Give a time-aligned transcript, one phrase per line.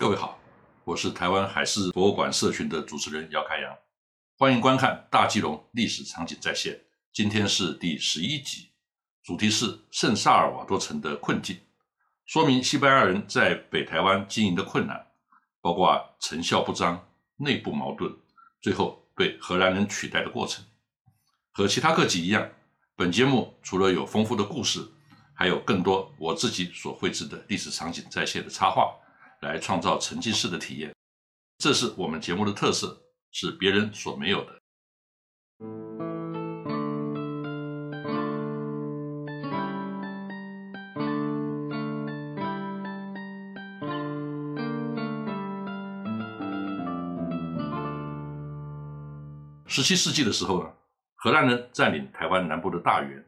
[0.00, 0.38] 各位好，
[0.82, 3.76] 我是台湾海事博物馆社群的主持人姚开阳，
[4.38, 6.80] 欢迎观看大基隆历史场景再现。
[7.12, 8.70] 今天是第十一集，
[9.22, 11.60] 主题是圣萨尔瓦多城的困境，
[12.24, 15.06] 说明西班牙人在北台湾经营的困难，
[15.60, 17.06] 包括成效不彰、
[17.36, 18.10] 内部矛盾，
[18.62, 20.64] 最后被荷兰人取代的过程。
[21.52, 22.48] 和其他各集一样，
[22.96, 24.80] 本节目除了有丰富的故事，
[25.34, 28.90] 还有更多我自己所绘制的历史场景再现的插画。
[29.40, 30.94] 来创造沉浸式的体验，
[31.56, 33.00] 这是我们节目的特色，
[33.32, 34.60] 是别人所没有的。
[49.66, 50.70] 十七世纪的时候呢，
[51.14, 53.24] 荷兰人占领台湾南部的大园，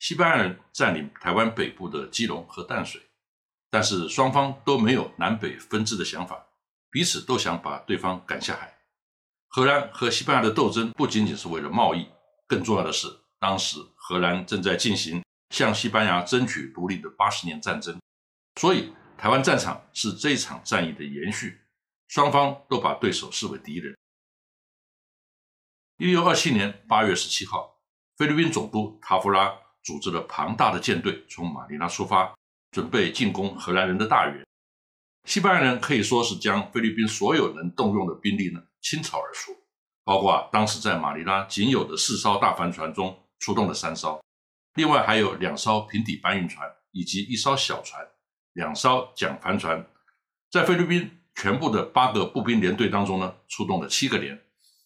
[0.00, 3.00] 西班牙人占领台湾北部的基隆和淡水。
[3.72, 6.46] 但是双方都没有南北分治的想法，
[6.90, 8.76] 彼此都想把对方赶下海。
[9.48, 12.06] 荷兰和西班牙的斗争不仅仅是为了贸易，
[12.46, 17.98] 更重要的是，当时荷兰正在进行向西班牙争取独立的八十年战争，
[18.60, 21.58] 所以台湾战场是这一场战役的延续。
[22.08, 23.96] 双方都把对手视为敌人。
[25.96, 27.80] 一六二七年八月十七号，
[28.18, 29.50] 菲律宾总督塔夫拉
[29.82, 32.34] 组织了庞大的舰队从马尼拉出发。
[32.72, 34.44] 准备进攻荷兰人的大员，
[35.24, 39.52] 西班牙人可以说是将菲律宾所有能动用的兵力呢倾巢而出，
[40.04, 44.24] 包括啊当时在马尼拉仅有的四艘大帆船中出动了三艘，
[44.74, 48.02] 另外还有两艘平底搬运船以及一艘小船，
[48.54, 49.86] 两艘桨帆船，
[50.50, 54.40] 在菲律宾全部的八个步兵连队当中呢出动了七个连，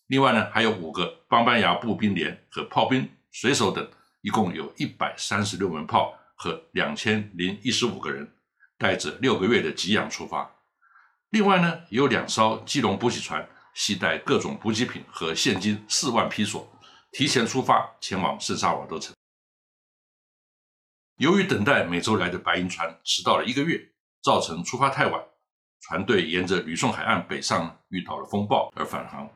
[0.08, 3.88] 另外呢还有五个邦班牙步兵连和炮兵、水手等，
[4.22, 6.12] 一共有一百三十六门炮。
[6.36, 8.30] 和两千零一十五个人
[8.78, 10.48] 带着六个月的给养出发，
[11.30, 16.70] 另外呢，有两艘基隆补给船携带各种补给品和现金四万披索，
[17.10, 19.14] 提前出发前往圣萨瓦多城。
[21.16, 23.80] 由于等待美洲来的白银船迟到了一个月，
[24.22, 25.24] 造成出发太晚，
[25.80, 29.26] 船队沿着吕宋海岸北上，遇到了风暴而返航。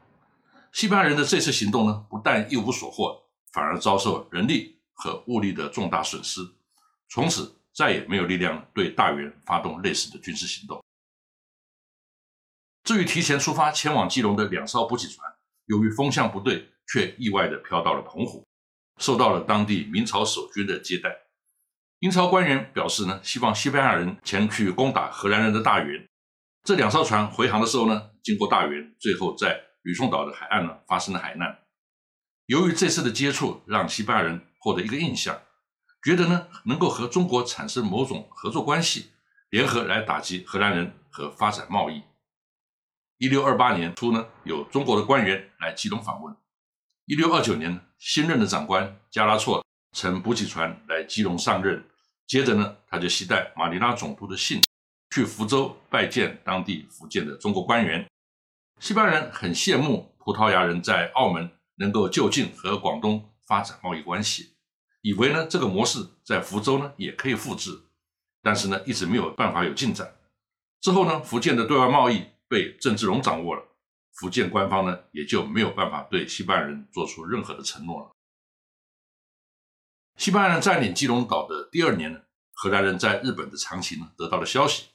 [0.72, 3.22] 西班牙人的这次行动呢，不但一无所获，
[3.52, 6.42] 反而遭受人力和物力的重大损失。
[7.10, 10.82] 从此再也没有力量对大元发动类似的军事行动。
[12.84, 15.30] 至于提前出发前往基隆的两艘补给船，
[15.66, 18.46] 由于风向不对，却意外的飘到了澎湖，
[18.98, 21.14] 受到了当地明朝守军的接待。
[21.98, 26.08] 明朝官员表示呢，希望西班牙人前去攻打荷兰人的大元。
[26.62, 31.58] 这两艘船回航的时候呢，经过大元，最后在吕宋岛的海岸呢发生了海难。
[32.46, 35.40] 由于这次的接触，让西班牙人获得一个印象。
[36.02, 39.10] 觉得呢，能够和中国产生某种合作关系，
[39.50, 42.02] 联合来打击荷兰人和发展贸易。
[43.18, 46.34] 一六二八年初呢，有中国的官员来基隆访问。
[47.04, 49.62] 一六二九年，新任的长官加拉措
[49.92, 51.84] 乘补给船来基隆上任，
[52.26, 54.62] 接着呢，他就携带马尼拉总督的信
[55.10, 58.08] 去福州拜见当地福建的中国官员。
[58.78, 64.54] 西班牙人很羡慕葡萄牙人在澳门能够就近和广东发展贸易关系。
[65.02, 67.70] 以为呢这个模式在福州呢也可以复制，
[68.42, 70.16] 但是呢一直没有办法有进展。
[70.80, 73.62] 之后呢福建的对外贸易被郑芝龙掌握了，
[74.12, 78.12] 福建官方呢也就没有办法对西班牙人做出任何的承诺了。
[80.16, 82.20] 西班牙人占领基隆岛的第二年呢，
[82.52, 84.88] 荷兰人在日本的长崎呢得到了消息，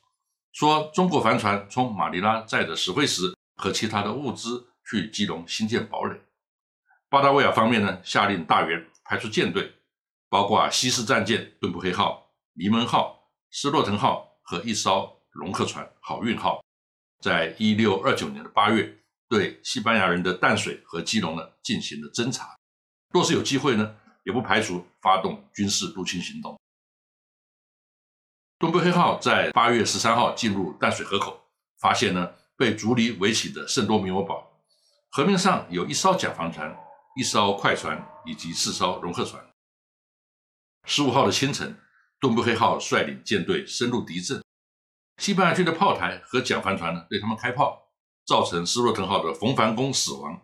[0.52, 6.22] 说中国帆船从马尼拉载着石灰石和其他的物资去基隆新建堡垒。
[7.10, 9.74] 巴达维亚方面呢下令大元派出舰队。
[10.36, 12.30] 包括西式战舰“顿布黑号”、
[12.60, 16.62] “尼门号”、“斯洛滕号”和一艘龙客船“好运号”，
[17.24, 18.98] 在一六二九年的八月，
[19.30, 22.54] 对西班牙人的淡水和基隆呢进行了侦查。
[23.14, 23.96] 若是有机会呢，
[24.26, 26.60] 也不排除发动军事入侵行动。
[28.60, 31.40] “顿布黑号”在八月十三号进入淡水河口，
[31.80, 34.46] 发现呢被竹篱围起的圣多明欧堡，
[35.12, 36.78] 河面上有一艘甲防船、
[37.16, 39.42] 一艘快船以及四艘龙客船。
[40.88, 41.76] 十五号的清晨，
[42.20, 44.44] 东布黑号率领舰队深入敌阵，
[45.18, 47.90] 西班牙军的炮台和桨帆船呢对他们开炮，
[48.26, 50.40] 造成斯洛滕号的冯凡公死亡，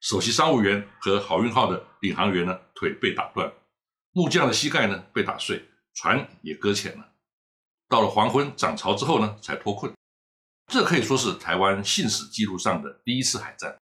[0.00, 3.52] 首席商务员和好运号的领航员呢腿被打断，
[4.10, 5.64] 木匠的膝盖呢被打碎，
[5.94, 7.12] 船也搁浅了。
[7.88, 9.94] 到了黄昏涨潮之后呢才脱困，
[10.66, 13.78] 这可以说是台湾信史记录上的第一次海战。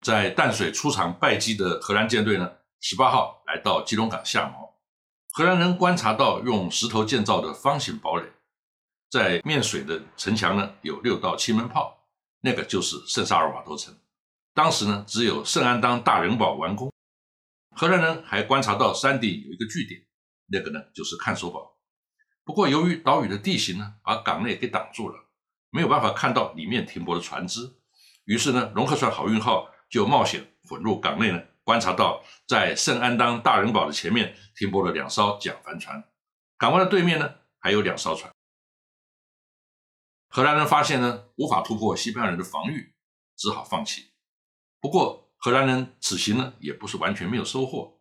[0.00, 2.52] 在淡水出场败绩的荷兰舰队呢。
[2.86, 4.74] 十八号来到基隆港下锚，
[5.32, 8.30] 荷兰人观察到用石头建造的方形堡垒，
[9.08, 12.04] 在面水的城墙呢有六到七门炮，
[12.42, 13.96] 那个就是圣萨尔瓦多城。
[14.52, 16.92] 当时呢只有圣安当大人堡完工。
[17.74, 20.02] 荷兰人还观察到山顶有一个据点，
[20.48, 21.78] 那个呢就是看守堡。
[22.44, 25.24] 不过由于岛屿的地形呢把港内给挡住了，
[25.70, 27.60] 没有办法看到里面停泊的船只。
[28.26, 36.04] 于是呢，龙河船好运号就冒险混入港内呢，观察到在圣安当大人堡的前面停泊了两艘桨帆船，
[36.56, 38.30] 港湾的对面呢还有两艘船。
[40.28, 42.94] 荷兰人发现呢无法突破西班牙人的防御，
[43.36, 44.12] 只好放弃。
[44.80, 48.00] 不过荷兰人此行呢也不是完全没有收获。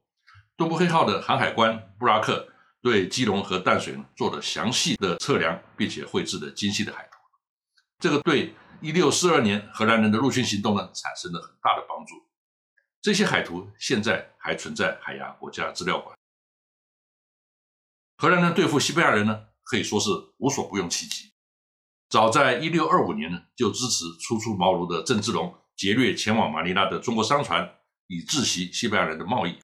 [0.56, 2.48] 东部黑号的航海官布拉克
[2.81, 7.18] 对基隆和淡水呢做了详细的测量，并且绘制了精细的海图。
[8.00, 8.54] 这个对。
[8.81, 12.16] 一六四二年，荷兰人的入侵行动呢，产生了很大的帮助。
[13.04, 16.18] 这些海图现在还存在海牙国家资料馆。
[18.16, 21.34] 荷兰人对付西班牙人呢，可以说是无所不用其极。
[22.08, 27.78] 早在一六二五年呢，就支持初出茅庐的郑芝龙劫掠前往马尼拉的中国商船，
[28.08, 29.60] 以窒息西班牙人的贸易。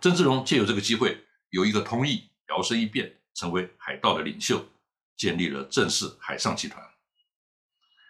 [0.00, 4.64] 郑芝龙借由这个机会，有一个通议，摇身一变成为海盗的领袖，
[5.18, 6.82] 建立了正式海上集团。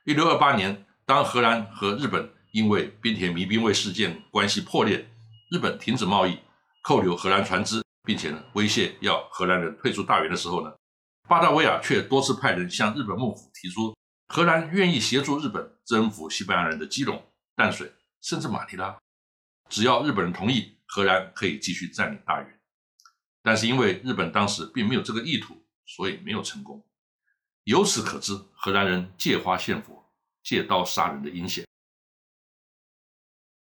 [0.04, 5.06] 一六二八年，当荷兰和日本因为滨田迷兵卫事件关系破裂，
[5.50, 6.38] 日本停止贸易，
[6.82, 10.74] 扣留荷兰船只，并且呢威胁要荷兰人退出大元的时候呢，
[11.28, 13.94] 巴达维亚却多次派人向日本幕府提出，
[14.28, 17.22] 荷兰愿意协助日本征服西班牙人的基隆、
[17.54, 17.92] 淡水，
[18.22, 18.96] 甚至马尼拉，
[19.68, 22.58] 只要日本人同意，荷兰可以继续占领大元。
[23.42, 26.82] 但是因为日本当时并没有这个意图，所以没有成功。
[27.64, 30.10] 由此可知，荷兰人借花献佛、
[30.42, 31.66] 借刀杀人的阴险。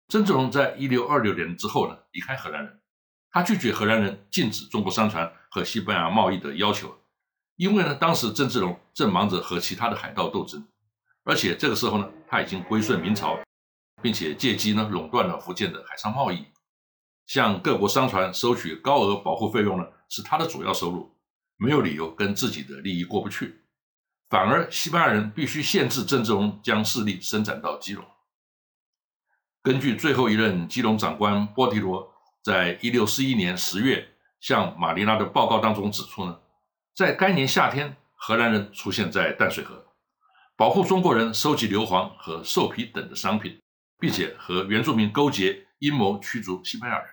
[0.08, 2.80] 郑芝龙在一六二六年之后呢，离开荷兰人，
[3.30, 6.96] 他拒绝荷兰人禁止中国商船和西班牙贸易的要求，
[7.56, 10.64] 因为呢，当时郑芝龙正忙着和其他的海盗斗争，
[11.24, 13.36] 而且这个时候呢，他已经归顺明朝，
[14.00, 16.46] 并且借机呢垄断了福建的海上贸易，
[17.26, 21.16] 向各国商船收取高额保护费用呢，是他的主要收入，
[21.56, 23.62] 没有理由跟自己的利益过不去。
[24.30, 28.04] 反而，西班牙人必须限制郑芝龙将势力伸展到基隆。
[29.66, 32.14] 根据最后一任基隆长官波提罗
[32.44, 34.08] 在一六四一年十月
[34.38, 36.38] 向马尼拉的报告当中指出呢，
[36.94, 39.84] 在该年夏天，荷兰人出现在淡水河，
[40.56, 43.60] 保护中国人收集硫磺和兽皮等的商品，
[43.98, 47.08] 并且和原住民勾结，阴谋驱逐西班牙人。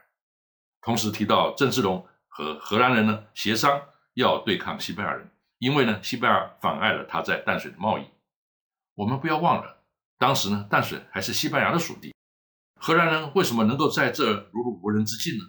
[0.84, 3.82] 同时提到郑芝龙和荷兰人呢协商
[4.14, 5.28] 要对抗西班牙人。
[5.58, 8.04] 因为呢，西班牙妨碍了他在淡水的贸易。
[8.94, 9.82] 我们不要忘了，
[10.20, 12.14] 当时呢，淡水还是西班牙的属地。
[12.86, 15.46] 荷兰人为什么能够在这如入无人之境呢？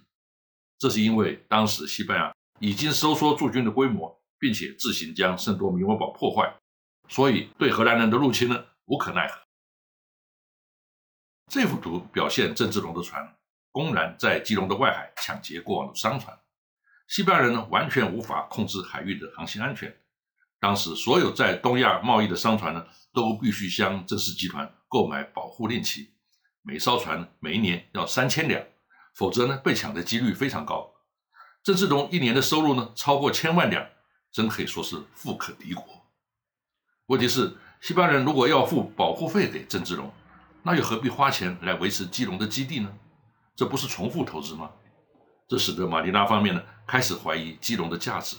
[0.78, 6.54] 这是因为当时西班牙已经收缩驻军的规模，并且自行将圣多明戈堡破坏，
[7.08, 9.36] 所以对荷兰人的入侵呢无可奈何。
[11.50, 13.36] 这幅图表现郑芝龙的船
[13.72, 16.38] 公然在基隆的外海抢劫过往的商船，
[17.08, 19.92] 西班牙人呢完全无法控制海域的航行安全。
[20.60, 26.13] 当时，所有在东亚贸易的商船呢，都必须向郑氏集团购买保护令旗，
[26.66, 28.64] 每艘船每一年要三千两，
[29.14, 30.94] 否则呢，被抢的几率非常高。
[31.62, 33.86] 郑芝龙一年的收入呢，超过千万两，
[34.32, 35.84] 真可以说是富可敌国。
[37.06, 40.10] 问题是，西班牙人如果要付保护费给郑芝龙，
[40.62, 42.90] 那又何必花钱来维持基隆的基地呢？
[43.54, 44.70] 这不是重复投资吗？
[45.46, 48.38] 这使得马尼拉方面呢，开始怀疑基隆的价值。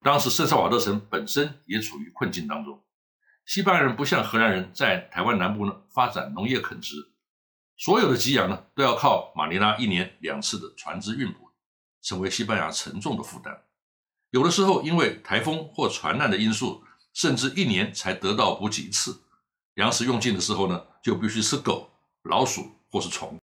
[0.00, 2.80] 当时圣萨瓦德城本身也处于困境当中，
[3.44, 7.12] 西班牙人不像荷兰人在台湾南部呢发展农业垦殖，
[7.76, 11.50] 所有的给养呢都要靠马尼拉一年两次的船只运补，
[12.00, 13.64] 成为西班牙沉重的负担。
[14.30, 19.22] 有的时候因为台风或船难的因素，甚至一年才得到补给一次，
[19.74, 21.90] 粮食用尽的时候呢，就必须吃狗、
[22.22, 23.38] 老鼠或是虫，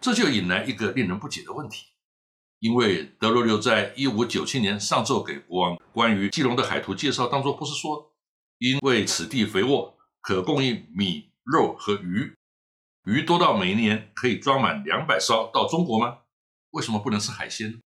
[0.00, 1.89] 这就引来一个令人不解的问题。
[2.60, 8.14] 因为德罗留在一五九七年上奏给国王关于基隆的海图介绍当中，不是说
[8.58, 12.34] 因为此地肥沃，可供应米、肉和鱼，
[13.06, 16.18] 鱼多到每一年可以装满两百艘到中国吗？
[16.72, 17.80] 为什么不能吃海鲜？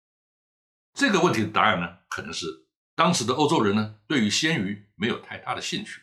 [0.93, 6.01] 这个问题的答案呢，可能是当时的欧洲人呢，对于鲜鱼没有太大的兴趣。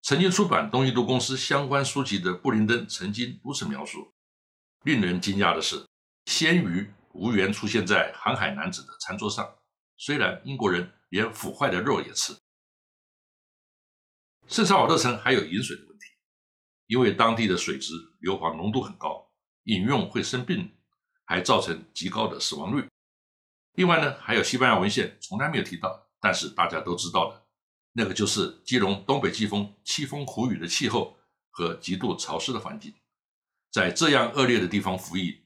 [0.00, 4.14] 曾经出版东印度公司相关书籍的布林登曾经如此描述：
[4.82, 5.86] 令人惊讶的是，
[6.24, 6.90] 鲜鱼。
[7.12, 9.56] 无缘出现在航海男子的餐桌上。
[9.96, 12.34] 虽然英国人连腐坏的肉也吃。
[14.48, 16.06] 圣萨瓦多城还有饮水的问题，
[16.86, 19.30] 因为当地的水质硫磺浓度很高，
[19.64, 20.76] 饮用会生病，
[21.24, 22.88] 还造成极高的死亡率。
[23.74, 27.46] 另外呢，还有西班牙文献从来没有提到，但是大家都知道的，
[27.92, 31.16] 那个就是基隆东北季风凄风苦雨的气候
[31.50, 32.92] 和极度潮湿的环境，
[33.70, 35.39] 在这样恶劣的地方服役，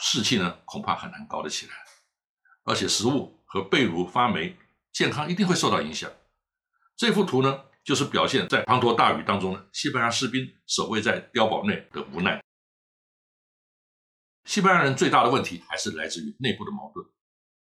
[0.00, 1.72] 士气呢恐怕很难高得起来，
[2.64, 4.56] 而且食物和被褥发霉，
[4.92, 6.10] 健康一定会受到影响。
[6.96, 12.42] 这幅图呢，就是表现在滂沱大雨当中呢，西班牙士兵守卫在碉堡内的无奈。
[14.44, 17.04] 西班牙人最大的问题还是来自于内部的矛盾。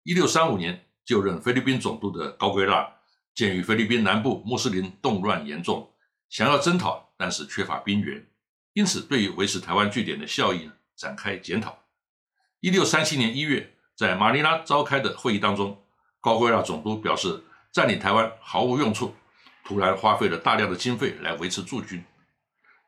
[0.04, 2.88] 一六三五年就任菲律宾总督的高圭拉，
[3.34, 5.94] 鉴于菲律宾南部穆斯林动乱严重，
[6.28, 8.30] 想要征讨，但是缺乏兵源，
[8.72, 11.78] 因此对于维持台湾据点的效益展开检讨。
[12.60, 15.80] 一六三七年一月，在马尼拉召开的会议当中，
[16.20, 19.14] 高圭拉总督表示占领台湾毫无用处，
[19.64, 22.04] 突然花费了大量的经费来维持驻军。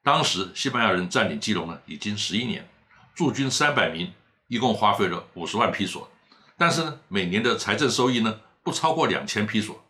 [0.02, 2.68] 当时西班牙人占领基隆呢，已经十一年，
[3.14, 4.12] 驻军三百名，
[4.48, 6.10] 一共花费了五十万批索。
[6.58, 9.84] 但是呢，每年的财政收益呢不超过两千批索，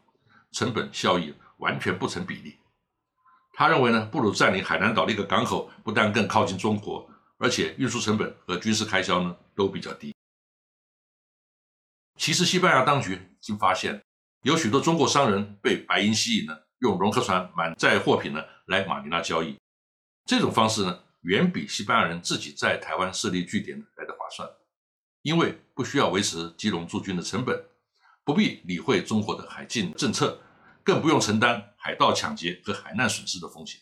[0.53, 2.59] 成本效益完全不成比例。
[3.55, 7.09] 他认为呢，不如占领海南岛的一个港口，不但更靠近中国，
[7.39, 10.15] 而且运输成本和军事开销呢都比较低。
[12.17, 14.03] 其实西班牙当局已经发现，
[14.41, 19.59] 有许多中国商人被白银吸引呢，用龙客船满载货品呢来马尼拉交易。
[20.25, 24.49] 这种方式呢，远比西班牙人自己在台湾设立据点来的划算。
[25.21, 27.63] 因为不需要维持基隆驻军的成本，
[28.25, 30.41] 不必理会中国的海禁政策，
[30.83, 33.79] 更不用承担海盗抢劫和海难损失的风险。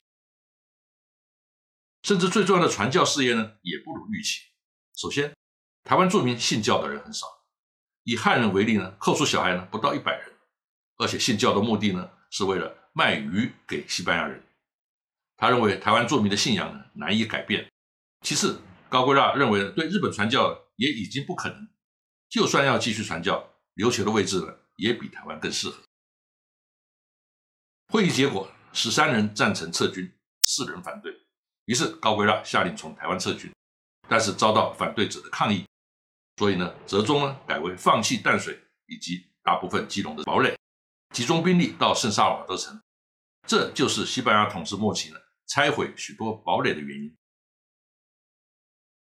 [2.02, 4.40] 甚至最重要的传教事业呢，也不如预期。
[4.96, 5.32] 首先，
[5.88, 7.26] 台湾著名信教的人很少，
[8.04, 10.30] 以汉人为例呢，扣除小孩呢不到一百人，
[10.98, 14.44] 而且信教的目的呢是为了卖鱼给西班牙人。
[15.38, 17.66] 他认为台湾著名的信仰呢难以改变。
[18.20, 20.62] 其次，高圭拉认为对日本传教。
[20.78, 21.68] 也已经不可能，
[22.28, 25.82] 就算要继续传教，琉球的位置呢，也比台湾更适合。
[27.88, 30.08] 会议结果，十三人赞成撤军，
[30.40, 31.12] 四人反对。
[31.64, 33.52] 于是高圭拉下令从台湾撤军，
[34.08, 35.64] 但是遭到反对者的抗议，
[36.38, 40.56] 所以呢，折中呢改为放弃淡水以及大部分基隆的堡垒，
[41.12, 42.80] 集中兵力到圣萨瓦德城。
[43.44, 45.16] 这就是西班牙统治末期呢
[45.48, 47.12] 拆毁许多堡垒的原因。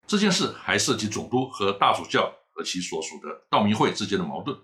[0.07, 4.57] 这件事还涉及总督和大主教和其所属的道明会之间的矛盾。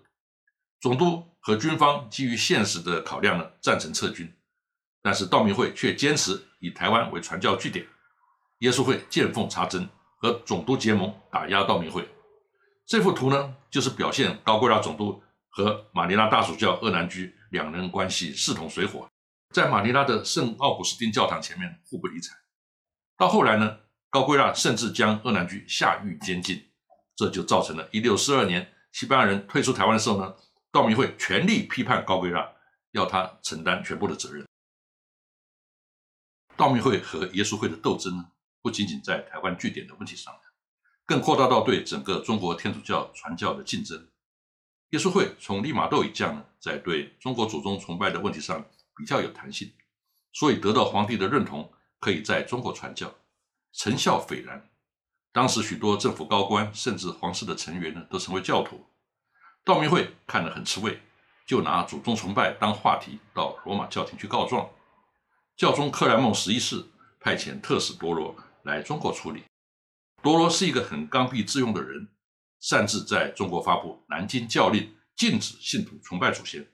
[0.80, 4.36] 总督和军方基于现实的考量呢，赞成撤军，
[5.00, 7.86] 但是道明会却坚持以台湾为传教据点。
[8.58, 12.08] 耶稣会见缝插针，和总督结盟打压道明会。
[12.88, 19.06] 这幅图呢，就是表现高贵拉总督和马尼拉大主教厄南居两人关系势同水火，
[19.54, 22.34] 在马尼拉的圣奥古斯丁教堂前面互不理睬。
[23.18, 23.80] 到后来呢？
[24.08, 26.66] 高圭拉甚至将厄南居下狱监禁，
[27.14, 30.34] 这就造成了1642年西班牙人退出台湾的时候呢，
[30.72, 32.50] 道明会全力批判高圭拉，
[32.92, 34.46] 要他承担全部的责任。
[36.56, 38.30] 道明会和耶稣会的斗争呢，
[38.62, 40.34] 不仅仅在台湾据点的问题上，
[41.08, 44.06] 更扩大到对整个中国天主教传教的竞争。
[44.90, 48.62] 耶稣会从利玛窦以降呢，在对中国祖宗崇拜的问题上
[48.94, 49.72] 比较有弹性，
[50.34, 53.14] 所以得到皇帝的认同，可以在中国传教。
[53.72, 54.68] 成效斐然，
[55.32, 58.84] 当时许多政府高官甚至皇室的成员呢，都成为教徒。
[59.64, 61.00] 道明会看得很吃味，
[61.46, 64.68] 就拿祖宗崇拜当话题到罗马教廷去告状。
[65.56, 66.84] 教宗克莱孟十一世
[67.18, 69.42] 派遣特使波罗来中国处理。
[70.28, 72.06] 多罗是一个很刚愎自用的人，
[72.60, 76.70] 擅自在中国发布南京教令，禁止信徒崇拜祖先。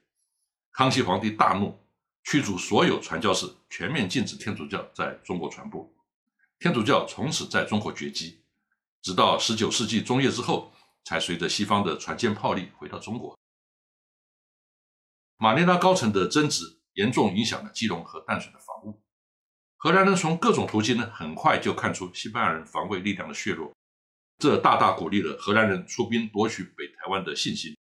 [0.72, 1.78] 康熙皇帝大怒，
[2.24, 5.88] 驱逐所有传教士，全面禁止天主教在中国传播。
[6.58, 8.42] 天主教从此在中国绝迹，
[9.00, 10.72] 直到十九世纪中叶之后，
[11.04, 13.38] 才随着西方的船舰炮利回到中国。
[15.36, 19.03] 马尼拉高层的争执严重影响了基隆和淡水的防务。
[19.84, 23.70] 荷兰人从各种途径呢，很快就看出西班牙人防卫力量的削弱，
[24.38, 27.76] 这大大鼓励了荷兰人出兵夺取北台湾的信心。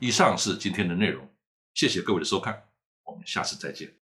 [0.00, 1.26] 以上是今天的内容，
[1.72, 2.68] 谢谢各位的收看，
[3.04, 4.03] 我们下次再见。